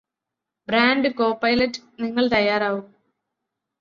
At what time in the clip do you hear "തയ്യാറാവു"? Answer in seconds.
2.31-2.81